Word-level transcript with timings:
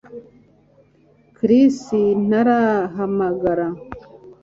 Chris 1.37 1.77
ntarahamagara 2.27 3.67